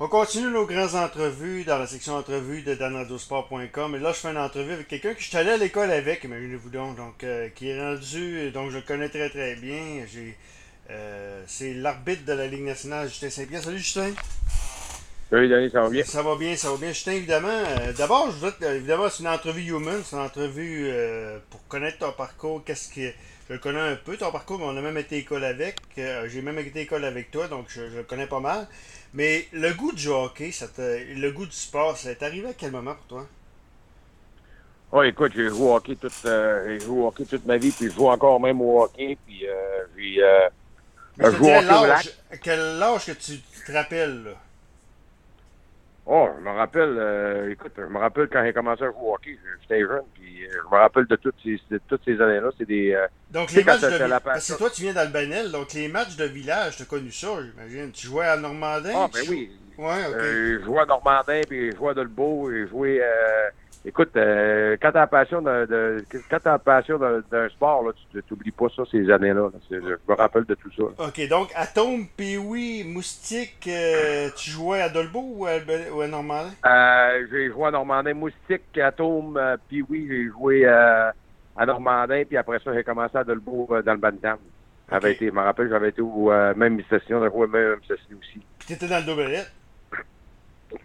[0.00, 3.96] On continue nos grandes entrevues dans la section entrevues de danadosport.com.
[3.96, 6.22] Et là, je fais une entrevue avec quelqu'un que je suis allé à l'école avec,
[6.22, 10.04] imaginez-vous donc, donc euh, qui est rendu, donc je le connais très très bien.
[10.90, 13.64] Euh, c'est l'arbitre de la Ligue nationale, Justin Saint-Pierre.
[13.64, 14.12] Salut Justin.
[15.30, 16.04] Salut Denis, ça va bien?
[16.04, 16.88] Ça va bien, ça va bien.
[16.88, 20.90] Justin, évidemment, euh, d'abord, je voudrais, évidemment, c'est une entrevue human, c'est une entrevue
[21.50, 23.12] pour connaître ton parcours, qu'est-ce que
[23.48, 25.76] je le connais un peu, ton parcours, mais on a même été école avec.
[25.96, 28.66] j'ai même été école avec toi, donc je, je le connais pas mal.
[29.14, 32.72] Mais le goût du hockey, ça le goût du sport, ça est arrivé à quel
[32.72, 33.26] moment pour toi?
[34.90, 37.86] Oh, écoute, j'ai joué au hockey toute, euh, joué au hockey toute ma vie, puis
[37.86, 40.48] je joue encore même au hockey, puis euh, j'ai euh,
[41.30, 42.10] joué au hockey.
[42.42, 44.30] Quel âge que tu, te rappelles, là?
[46.10, 49.14] Oh, je me rappelle, euh, écoute, je me rappelle quand j'ai commencé à jouer au
[49.14, 52.48] hockey, j'étais jeune, puis euh, je me rappelle de toutes ces, de toutes ces années-là.
[52.56, 52.94] C'est des.
[52.94, 54.20] Euh, donc, les matchs de village.
[54.24, 57.28] Parce que toi, tu viens d'Albanel, donc les matchs de village, tu as connu ça,
[57.42, 57.92] j'imagine.
[57.92, 58.92] Tu jouais à Normandin?
[58.94, 59.52] Ah, ben oui.
[59.76, 60.16] Ouais, ok.
[60.18, 63.02] je jouais à Normandin, puis je jouais à Dolbeau, et je jouais.
[63.84, 67.92] Écoute, euh, quand t'as la passion de, de quand t'as la passion d'un sport, là,
[68.10, 69.50] tu t'oublies pas ça ces années-là.
[69.70, 70.82] Je me rappelle de tout ça.
[71.04, 75.56] OK, donc Atome, Pee-Wee, Moustique, euh, tu jouais à Dolbeau ou à,
[75.94, 76.06] ou à?
[76.06, 78.14] Euh, j'ai joué à Normandin.
[78.14, 81.10] Moustique, Atome, euh, Pee-Wee, j'ai joué euh,
[81.56, 84.38] à Normandin, puis après ça, j'ai commencé à Dolbeau dans le Bantam.
[84.90, 85.12] Okay.
[85.12, 88.40] Été, je me rappelle, j'avais été au même session, j'ai joué même session aussi.
[88.58, 89.28] Puis t'étais dans le double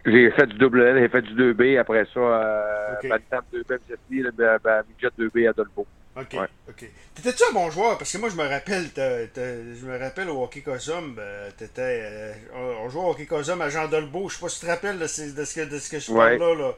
[0.06, 3.08] j'ai fait du double L, j'ai fait du 2B, après ça, euh, okay.
[3.08, 5.86] 2B, le ben, midget 2B à Dolbo.
[6.16, 6.46] OK, ouais.
[6.68, 6.84] OK.
[7.14, 7.98] T'étais-tu un bon joueur?
[7.98, 12.32] Parce que moi, je me rappelle, je me rappelle au hockey Cosum, ben, t'étais, euh,
[12.54, 14.28] on, jouait au hockey Cosum à Jean Dolbeau.
[14.28, 16.12] Je sais pas si tu te rappelles de, de, ce, que, de ce que je
[16.12, 16.74] parle là, là.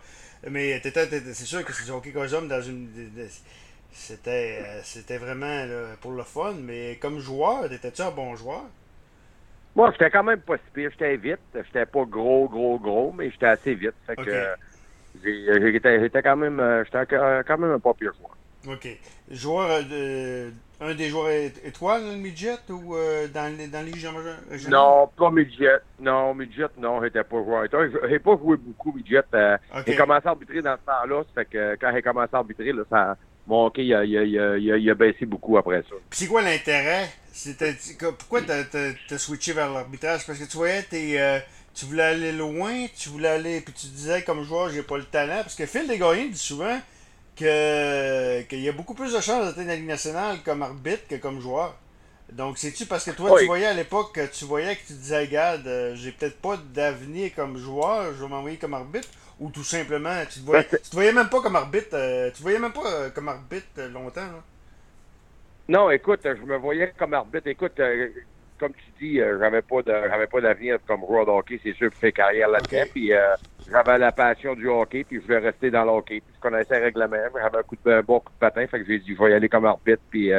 [0.51, 2.89] Mais t'étais, c'est sûr que c'est du hockey Cosum dans une...
[3.93, 8.65] c'était, euh, c'était vraiment là, pour le fun, mais comme joueur, t'étais-tu un bon joueur?
[9.77, 10.91] Moi, j'étais quand même pas si pire.
[10.91, 11.39] J'étais vite.
[11.55, 13.95] J'étais pas gros, gros, gros, mais j'étais assez vite.
[14.07, 14.57] Fait que
[15.23, 18.37] j'étais quand même j'étais quand même un pas pire joueur.
[18.75, 18.89] OK.
[19.31, 21.29] Joueur de, un des joueurs
[21.65, 24.39] étoiles dans le midget ou euh, dans, dans les régionales?
[24.69, 25.79] Non, pas midget.
[26.01, 27.67] Non, midget, non, j'étais pas joueur.
[28.09, 29.23] J'ai pas joué beaucoup midget.
[29.35, 29.93] Euh, okay.
[29.93, 31.23] J'ai commencé à arbitrer dans ce temps-là.
[31.35, 34.25] Fait que quand j'ai commencé à arbitrer, là, ça, mon hockey il a, il, a,
[34.25, 35.97] il, a, il a, baissé beaucoup après ça.
[36.11, 37.09] Puis c'est quoi l'intérêt?
[38.19, 38.63] Pourquoi t'as
[39.11, 40.27] as, switché vers l'arbitrage?
[40.27, 41.39] Parce que tu voyais, euh,
[41.75, 45.05] tu voulais aller loin, tu voulais aller, puis tu disais comme joueur, j'ai pas le
[45.05, 45.43] talent.
[45.43, 46.81] Parce que Phil Desgagnés dit souvent
[47.37, 51.07] que qu'il y a beaucoup plus de chances d'être dans la Ligue nationale comme arbitre
[51.09, 51.77] que comme joueur.
[52.33, 55.67] Donc, c'est-tu parce que toi, tu voyais à l'époque, tu voyais que tu disais, regarde,
[55.69, 59.09] euh, j'ai peut-être pas d'avenir comme joueur, je vais m'envoyer comme arbitre,
[59.39, 62.39] ou tout simplement, tu te voyais, tu te voyais même pas comme arbitre, euh, tu
[62.39, 64.43] te voyais même pas euh, comme arbitre longtemps, là?
[65.69, 67.49] Non, écoute, je me voyais comme arbitre.
[67.49, 67.81] Écoute,
[68.57, 71.91] comme tu dis, j'avais pas de, j'avais pas d'avenir comme joueur de hockey, c'est sûr,
[71.91, 72.85] pour faire carrière là-dedans.
[72.93, 73.11] Puis
[73.69, 76.21] j'avais la passion du hockey, puis je voulais rester dans le hockey.
[76.21, 78.87] Puis je connaissais le règlement, j'avais un coup de, bon coup de patin, fait que
[78.87, 80.31] j'ai dit, je vais y aller comme arbitre, puis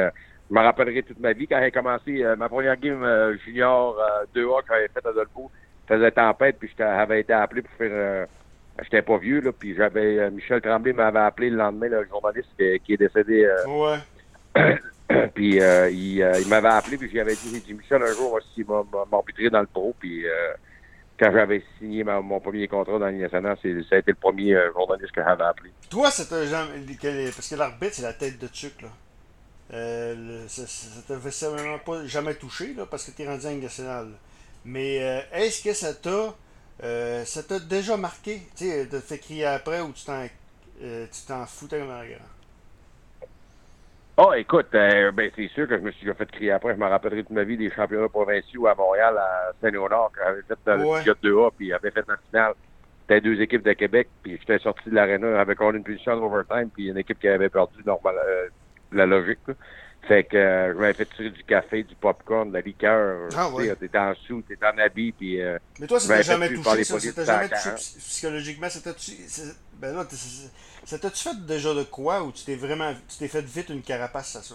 [0.48, 3.96] je me rappellerai toute ma vie quand j'ai commencé euh, ma première game euh, junior
[4.34, 5.50] 2A euh, que j'avais fait à Dolpo.
[5.86, 8.26] faisait tempête, puis j'avais été appelé pour faire.
[8.82, 10.30] J'étais pas vieux, là, puis j'avais.
[10.30, 13.48] Michel Tremblay m'avait appelé le lendemain, le journaliste qui, est décédé.
[13.66, 13.98] ouais.
[15.34, 18.84] puis il, il m'avait appelé, puis j'avais dit, j'ai dit, Michel, un jour, il m'a
[19.12, 20.24] arbitré dans le pro, puis
[21.18, 24.56] quand j'avais signé ma, mon premier contrat dans la nationale, ça a été le premier
[24.72, 25.70] journaliste que j'avais appelé.
[25.90, 26.44] Toi, c'était.
[27.34, 28.88] Parce que l'arbitre, c'est la tête de Tuc, là.
[29.72, 33.56] Euh, ça ne t'a vraiment pas jamais touché là, parce que tu es rendu en
[33.56, 34.12] nationale.
[34.64, 36.34] Mais euh, est-ce que ça t'a
[36.82, 40.24] euh, ça t'a déjà marqué, tu sais, de te faire crier après ou tu t'en
[40.82, 43.28] euh, tu t'en foutais comme un grand?
[44.20, 46.74] Oh, écoute, ben, c'est sûr que je me suis déjà fait crier après.
[46.74, 50.42] Je me rappellerai toute ma vie des championnats provinciaux à Montréal, à Saint-Léonard, quand j'avais
[50.42, 51.04] fait dans ouais.
[51.04, 52.54] le 2A, puis j'avais fait la finale.
[53.02, 56.88] C'était deux équipes de Québec, puis j'étais sorti de l'aréna avec une punition d'overtime, puis
[56.88, 58.16] une équipe qui avait perdu normal,
[58.92, 59.38] la logique.
[59.46, 59.54] Là.
[60.08, 63.28] Fait que euh, je m'avais fait tirer du café, du popcorn, de la liqueur.
[63.36, 63.76] Ah, ouais.
[63.76, 65.38] T'étais en sous, t'étais en habit, puis...
[65.38, 67.12] Euh, Mais toi, t'a jamais touché, ça?
[67.12, 68.70] T'a jamais touché psychologiquement?
[68.70, 69.12] Ça t'a-tu...
[69.74, 70.06] Ben là,
[70.84, 72.94] ça t'a-tu fait déjà de quoi, ou tu t'es vraiment...
[73.06, 74.54] Tu t'es fait vite une carapace à ça?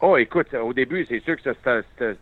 [0.00, 2.18] Oh, écoute, au début, c'est sûr que cette,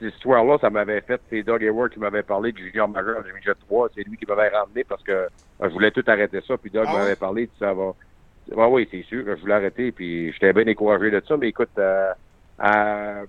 [0.00, 1.20] histoire-là, ça m'avait fait...
[1.28, 3.88] C'est Doug Hayward qui m'avait parlé du junior majeur du midget 3.
[3.96, 5.28] C'est lui qui m'avait ramené parce que
[5.60, 7.74] je voulais tout arrêter ça, puis Doug ah, m'avait parlé, de ça
[8.54, 8.68] va...
[8.68, 9.24] Oui, c'est sûr.
[9.26, 11.36] Je voulais arrêter, puis j'étais bien découragé de ça.
[11.36, 12.12] Mais écoute, euh,
[12.58, 13.22] à,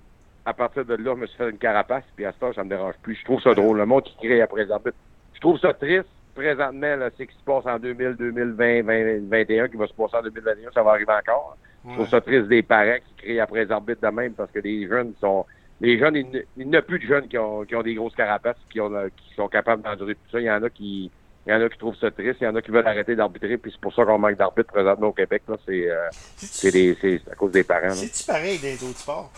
[0.44, 2.64] à, partir de là, je me suis fait une carapace, puis à ce temps, ça
[2.64, 3.14] me dérange plus.
[3.16, 3.78] Je trouve ça drôle.
[3.78, 4.96] Le monde qui crée après l'arbitre.
[5.34, 6.08] Je trouve ça triste.
[6.34, 10.16] Présentement, là, c'est ce qui se passe en 2000, 2020, 2021, qui va se passer
[10.16, 11.58] en 2021, ça va arriver encore.
[11.84, 11.90] Ouais.
[11.90, 14.60] Je trouve ça triste des parents qui crient après les arbitres de même parce que
[14.60, 15.44] les jeunes sont
[15.82, 16.14] les jeunes,
[16.56, 18.92] il n'y a plus de jeunes qui ont, qui ont des grosses carapaces, qui, ont,
[19.16, 20.38] qui sont capables d'endurer tout ça.
[20.38, 21.10] Il y en a qui,
[21.46, 23.16] il y en a qui trouvent ça triste, il y en a qui veulent arrêter
[23.16, 25.42] d'arbitrer, puis c'est pour ça qu'on manque d'arbitres présentement au Québec.
[25.48, 25.56] Là.
[25.66, 27.90] C'est, euh, c'est, à cause des parents.
[27.90, 29.32] C'est-tu pareil dans les autres sports?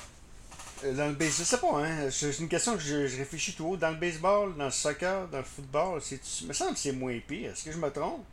[0.84, 2.10] Euh, dans le baseball, je sais pas, hein.
[2.10, 3.76] C'est une question que je, je, réfléchis tout haut.
[3.76, 7.18] Dans le baseball, dans le soccer, dans le football, c'est, me semble que c'est moins
[7.26, 7.52] pire.
[7.52, 8.24] Est-ce que je me trompe?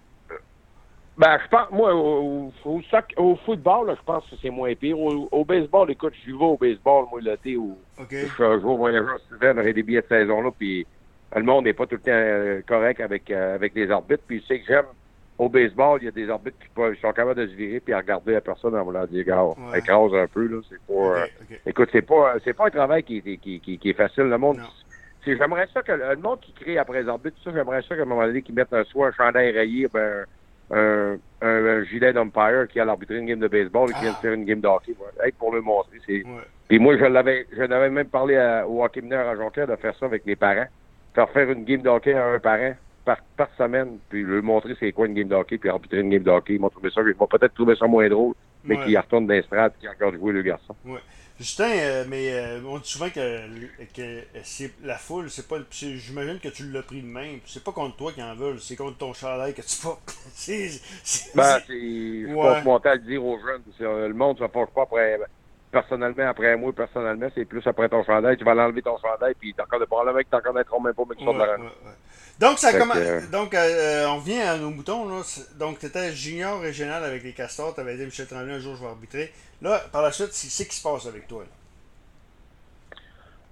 [1.17, 2.81] Ben, je pense, moi, au, au,
[3.17, 4.99] au football, là, je pense que c'est moins pire.
[4.99, 8.27] Au, baseball, écoute, je vais au baseball, moi, l'été, où okay.
[8.27, 10.85] je joue au voyageur souvent, j'aurais des billets de saison, là, puis
[11.39, 14.23] le monde n'est pas tout le temps euh, correct avec, euh, avec les arbitres.
[14.27, 14.85] Puis, tu sais que j'aime,
[15.37, 17.97] au baseball, il y a des arbitres qui, sont capables de se virer puis à
[17.97, 19.79] regarder la personne en voulant dire, gars, ouais.
[19.79, 20.57] écrase un peu, là.
[20.69, 21.25] C'est pas, euh,
[21.65, 24.25] écoute, c'est pas, c'est pas un travail qui, qui, qui, qui est facile.
[24.25, 24.59] Le monde,
[25.25, 28.05] j'aimerais ça que le monde qui crée après les arbitres, ça, j'aimerais ça qu'à un
[28.05, 30.25] moment donné, qu'ils mettent un, soit un chandail rayé, ben,
[30.69, 34.15] un, un, gilet d'umpire qui a arbitrer une game de baseball et qui vient de
[34.17, 34.21] ah.
[34.21, 34.95] faire une game de hockey.
[35.39, 35.97] pour le montrer.
[36.05, 36.23] C'est...
[36.67, 38.37] Puis moi, je l'avais, je l'avais même parlé
[38.67, 40.67] au hockey mineur à Jonquière de faire ça avec les parents.
[41.13, 42.73] Faire faire une game de hockey à un parent
[43.03, 46.09] par, par semaine, puis lui montrer c'est quoi une game de hockey, puis arbitrer une
[46.09, 46.55] game de hockey.
[46.55, 49.33] Ils m'ont trouvé ça, ils vont peut-être trouver ça moins drôle, mais qui retourne dans
[49.33, 50.75] les qui a encore joué le garçon.
[51.41, 53.47] Justin, euh, mais euh, on dit souvent que,
[53.95, 55.55] que c'est la foule, c'est pas.
[55.71, 57.39] J'imagine que tu l'as pris de même.
[57.47, 60.03] C'est pas contre toi qui en veulent, c'est contre ton chandail que tu portes.
[60.35, 60.69] c'est.
[61.33, 61.73] Ben, c'est.
[61.73, 63.63] Je pense monter à le dire aux jeunes.
[63.81, 65.17] Euh, le monde ne se force pas après.
[65.71, 68.37] Personnellement, après moi, personnellement, c'est plus après ton chandail.
[68.37, 71.03] Tu vas l'enlever ton chandail, puis t'as encore des problèmes avec, t'en connaîtront même pas,
[71.09, 71.57] mais tu ouais, de la
[72.39, 72.97] Donc, ça commence.
[73.31, 75.07] Donc, on revient à nos moutons.
[75.07, 75.21] Là.
[75.57, 77.73] Donc, tu étais junior régional avec les castors.
[77.73, 79.31] Tu avais dit, Michel Tremblay, un jour, je vais arbitrer.
[79.61, 81.43] Là, par la suite, c'est qui se passe avec toi?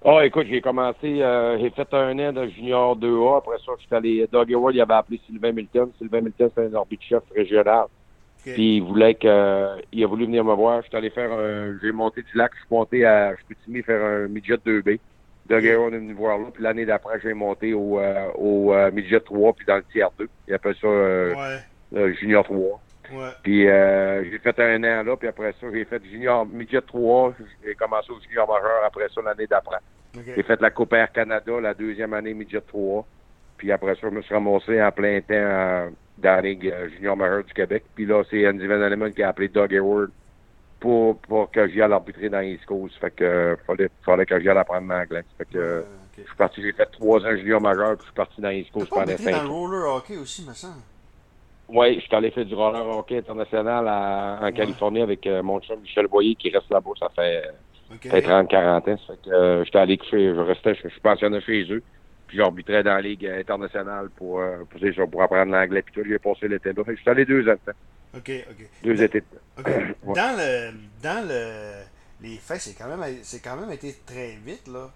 [0.02, 3.36] Ah, oh, écoute, j'ai commencé, euh, j'ai fait un an de junior 2A.
[3.36, 4.26] Après ça, je suis allé.
[4.32, 5.90] Doug Howard, il avait appelé Sylvain Milton.
[5.98, 7.84] Sylvain Milton, c'est un arbitre chef régional.
[8.42, 9.26] Puis il voulait que.
[9.26, 10.82] Euh, il a voulu venir me voir.
[10.82, 11.78] Je suis allé faire un.
[11.82, 13.34] J'ai monté du lac, je suis monté à.
[13.34, 14.98] Je suis faire un midget 2B.
[15.46, 16.46] Doug Howard est venu me voir là.
[16.52, 20.28] Puis l'année d'après, j'ai monté au, euh, au midget 3, puis dans le tiers 2.
[20.46, 22.14] Il appelle ça ouais.
[22.14, 22.80] junior 3.
[23.42, 27.34] Puis euh, j'ai fait un an là, puis après ça, j'ai fait junior midget 3.
[27.64, 29.78] J'ai commencé au junior majeur après ça l'année d'après.
[30.14, 33.04] J'ai fait la Coupe Air Canada la deuxième année midget 3.
[33.56, 35.90] Puis après ça, je me suis ramassé en plein temps euh,
[36.20, 37.84] dans la Ligue euh, junior majeur du Québec.
[37.94, 40.10] Puis là, c'est Andy Van Alleman qui a appelé Doug Hayward
[40.78, 42.96] pour, pour que j'y aille arbitrer dans East Coast.
[43.00, 45.24] Fait que fallait, fallait que j'y aille apprendre l'anglais.
[45.38, 45.84] Fait que
[46.16, 48.70] je suis parti, j'ai fait trois ans junior majeur, puis je suis parti dans East
[48.72, 49.38] Coast pendant cinq ans.
[49.38, 50.82] dans le roller hockey aussi, me semble.
[51.68, 53.86] Oui, je suis allé faire du roller hockey international
[54.42, 56.90] en Californie avec euh, mon chum Michel Boyer qui reste là-bas.
[56.98, 57.44] Ça fait,
[58.02, 58.82] 30-40 ans.
[58.84, 61.82] Ça fait que euh, j'étais allé je restais, je, suis pensionnaire chez eux.
[62.30, 65.82] Puis j'arbitrais dans la Ligue internationale pour, euh, pour, pour apprendre l'anglais.
[65.82, 66.84] Puis tout, j'ai passé l'été là.
[66.86, 67.56] Je suis allé deux ans
[68.16, 68.66] OK, OK.
[68.84, 69.24] Deux étés
[69.64, 70.70] Dans le
[71.02, 71.82] dans le
[72.22, 74.90] les faits, c'est quand même c'est quand même été très vite là.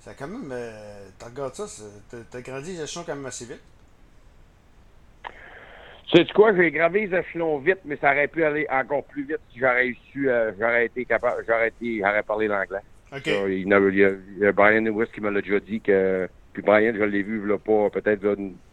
[0.00, 1.84] Ça a quand même euh, tu regardes ça,
[2.28, 3.62] t'as grandi les échelons quand même assez vite.
[6.08, 9.22] Tu sais quoi, j'ai gravé les échelons vite, mais ça aurait pu aller encore plus
[9.22, 12.80] vite si j'aurais su, euh, j'aurais été capable, j'aurais été, j'aurais parlé l'anglais.
[13.12, 13.26] OK.
[13.26, 17.22] il, y a, Brian Lewis qui me l'a déjà dit que, puis Brian, je l'ai
[17.22, 18.22] vu, là, pas, peut-être,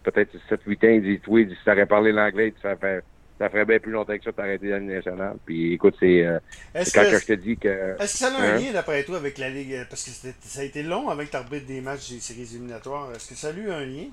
[0.04, 3.04] peut-être 7-8 ans, il dit, oui, si t'aurais parlé l'anglais, ça fait,
[3.38, 5.36] ça ferait bien plus longtemps que ça t'aurais été dans l'année nationale.
[5.46, 6.40] Puis écoute, c'est, euh,
[6.74, 8.02] quand que, je te dis que.
[8.02, 8.58] Est-ce que ça a un hein?
[8.58, 11.82] lien, d'après toi, avec la Ligue, parce que ça a été long avec l'arbitre des
[11.82, 13.12] matchs des séries éliminatoires.
[13.14, 14.06] Est-ce que ça a eu un lien?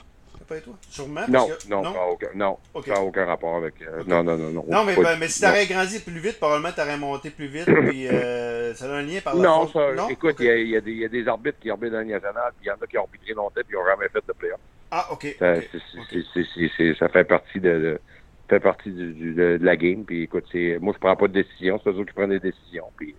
[0.47, 0.75] Toi?
[0.89, 1.23] Sûrement?
[1.29, 3.75] Non, non, non, aucun, non n'a aucun rapport avec.
[3.83, 4.65] Euh, non, non, non, non.
[4.69, 8.09] Non, mais, ben, mais si t'aurais grandi plus vite, probablement t'aurais monté plus vite, puis
[8.09, 10.09] euh, ça a un lien par la Non, ça, non?
[10.09, 12.69] écoute, il y, a, y, a des arbitres qui arbitrent dans la nationale, puis il
[12.69, 14.61] y en a qui ont arbitré longtemps, puis ils n'ont jamais fait de playoff.
[14.91, 15.37] Ah, OK.
[15.39, 15.55] Ça,
[16.99, 18.01] ça fait partie de,
[18.49, 20.47] fait partie du, de, la game, puis écoute,
[20.81, 23.15] moi, je prends pas de décision, c'est eux qui prennent des décisions, puis.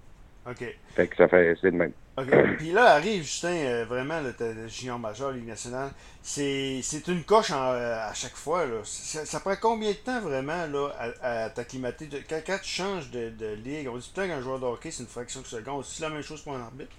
[0.49, 0.75] OK.
[0.95, 1.91] Fait que ça fait, c'est de même.
[2.17, 2.57] OK.
[2.57, 5.91] Puis là arrive, Justin, euh, vraiment, le, junior majeur, Ligue nationale.
[6.23, 8.65] C'est une coche euh, à chaque fois.
[8.65, 8.81] Là.
[8.83, 10.89] Ça, prend combien de temps vraiment là,
[11.21, 12.09] à, t'acclimater?
[12.27, 15.03] Quand, quand, tu changes de, de ligue, on dit peut-être qu'un joueur de hockey, c'est
[15.03, 15.83] une fraction de seconde.
[15.85, 16.91] C'est la même chose pour un arbitre?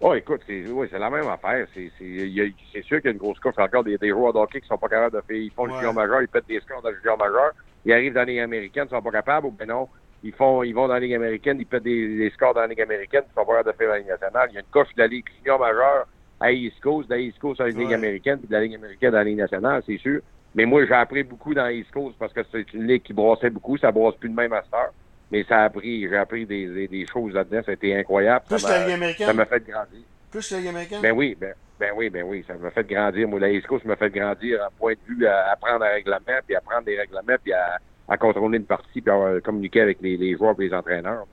[0.00, 1.66] Oh, écoute, c'est oui, la même affaire.
[1.74, 4.68] C'est sûr qu'il y a une grosse coche encore des, des joueurs de hockey qui
[4.68, 5.36] sont pas capables de faire.
[5.36, 7.50] Ils font le junior majeur, ils pètent des scores dans le junior majeur.
[7.84, 9.88] Ils arrivent dans les américaines, ils sont pas capables, ou ben non
[10.22, 12.80] ils font, ils vont dans la Ligue américaine, ils pètent des, scores dans la Ligue
[12.80, 14.48] américaine, ils sont pas de faire la Ligue nationale.
[14.50, 16.06] Il y a une coche de la Ligue junior majeure
[16.40, 18.74] à East Coast, de la East Coast à la Ligue américaine, puis de la Ligue
[18.74, 20.20] américaine à la Ligue nationale, c'est sûr.
[20.54, 23.50] Mais moi, j'ai appris beaucoup dans East Coast parce que c'est une ligue qui brossait
[23.50, 24.90] beaucoup, ça brosse plus de même master.
[25.30, 28.44] Mais ça a appris, j'ai appris des, des, choses là-dedans, ça a été incroyable.
[28.48, 29.26] Plus la Ligue américaine?
[29.26, 30.00] Ça m'a fait grandir.
[30.30, 31.02] Plus la Ligue américaine?
[31.02, 33.28] Ben oui, ben, ben oui, ben oui, ça m'a fait grandir.
[33.28, 36.18] Moi, la East Coast m'a fait grandir à point de vue à apprendre un règlement,
[36.46, 39.98] puis à apprendre des règlements, puis à à contrôler une partie puis à communiquer avec
[40.00, 41.26] les, les joueurs et les entraîneurs.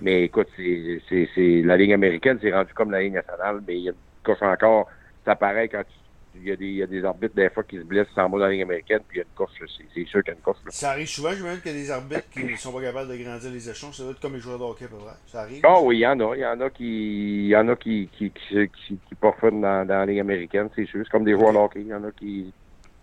[0.00, 3.76] Mais écoute, c'est, c'est, c'est la Ligue américaine, c'est rendu comme la Ligue nationale, mais
[3.76, 4.88] il y a une coche encore.
[5.24, 6.04] Ça paraît quand tu
[6.36, 8.28] il y, a des, il y a des arbitres des fois qui se blessent sans
[8.28, 10.32] mot dans la Ligue américaine, puis il y a une course, c'est, c'est sûr qu'il
[10.32, 10.58] y a une course.
[10.64, 10.70] Là.
[10.70, 13.10] Ça arrive souvent, je me qu'il y a des arbitres qui ne sont pas capables
[13.10, 13.92] de grandir les échelons.
[13.92, 15.12] Ça doit être comme les joueurs de hockey, pas vrai.
[15.26, 15.60] Ça arrive.
[15.62, 16.34] Ah oui, il y en a.
[16.34, 19.86] Il y en a qui, il y en a qui, qui, qui, qui, qui dans,
[19.86, 21.02] dans la Ligue américaine, c'est sûr.
[21.04, 21.80] C'est comme des joueurs de hockey.
[21.82, 22.52] Il y en a qui.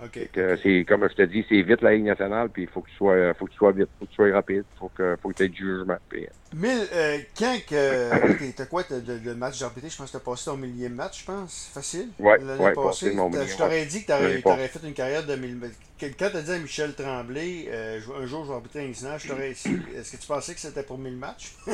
[0.03, 0.29] OK.
[0.33, 2.89] Que c'est comme je te dis, c'est vite la Ligue nationale, puis il faut que
[2.89, 5.29] tu sois, faut que tu sois vite, faut que tu sois rapide, faut que, faut
[5.29, 5.97] que tu aies du jugement.
[6.09, 8.51] Puis, Mille, euh, quand que.
[8.51, 11.69] T'as quoi, le, match d'arbitré, je pense que t'as passé ton millième match, je pense,
[11.73, 12.09] facile.
[12.19, 13.11] Ouais, L'année ouais, passée.
[13.11, 15.59] Je t'aurais dit que t'aurais, fait une carrière de mille.
[15.99, 19.27] Quand t'as dit à Michel Tremblay, euh, un jour je vais arbitrer un national, je
[19.27, 21.53] t'aurais dit, est-ce que tu pensais que c'était pour 1000 matchs?
[21.65, 21.73] tu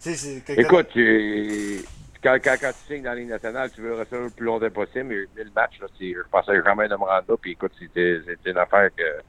[0.00, 0.40] sais, c'est.
[0.44, 1.84] que- Écoute, tu-
[2.22, 4.70] quand, quand, quand tu signes dans la Ligue nationale, tu veux rester le plus longtemps
[4.70, 8.20] possible, mais le match, là, je pensais jamais de me rendre là, puis écoute, c'était,
[8.44, 9.22] une affaire que,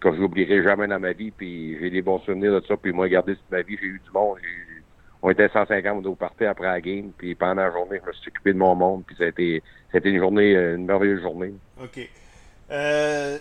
[0.00, 2.92] que je n'oublierai jamais dans ma vie, puis j'ai des bons souvenirs de ça, puis
[2.92, 4.38] moi, regardé toute ma vie, j'ai eu du monde,
[5.20, 8.28] on était 150 au party après la game, puis pendant la journée, je me suis
[8.28, 11.54] occupé de mon monde, puis c'était une journée, une merveilleuse journée.
[11.82, 12.08] OK.
[12.70, 13.38] Euh,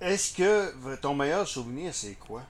[0.00, 2.42] est-ce que ton meilleur souvenir, c'est quoi?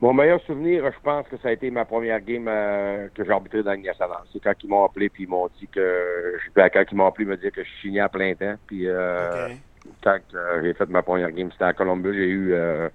[0.00, 3.30] Mon meilleur souvenir, je pense que ça a été ma première game euh, que j'ai
[3.30, 4.24] arbitré dans Ligue nationale.
[4.30, 7.24] C'est quand ils m'ont appelé puis ils m'ont dit que ben, quand ils m'ont appelé,
[7.24, 8.56] ils m'ont dit que je signais à plein temps.
[8.66, 9.48] Puis euh,
[10.02, 12.90] quand euh, j'ai fait ma première game, c'était à Columbus, j'ai eu euh,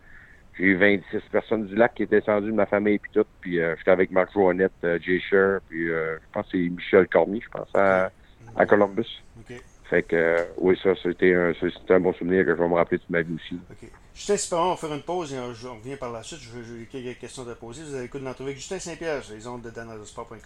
[0.59, 3.25] j'ai eu 26 personnes du lac qui étaient descendues de ma famille puis tout.
[3.39, 7.07] Puis euh, j'étais avec Marc Joannette, Jay Sher, puis euh, je pense que c'est Michel
[7.07, 8.11] Cormier, je pense, à,
[8.55, 9.23] à Columbus.
[9.91, 11.51] Fait que euh, oui, ça, c'était un,
[11.89, 13.59] un bon souvenir que je vais me rappeler toute ma vie aussi.
[13.69, 13.89] OK.
[14.15, 16.39] Justin Superman, on va faire une pause et on, revient par la suite.
[16.39, 17.83] Je quelques questions à poser.
[17.83, 20.37] Vous avez écouté l'entrevue avec Justin Saint-Pierre les ondes de danadesport.com.